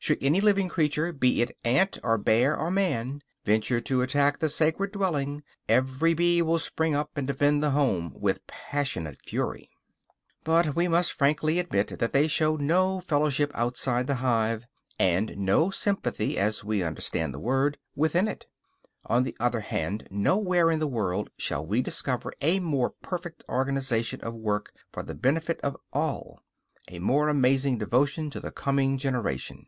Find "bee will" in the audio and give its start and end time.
6.14-6.60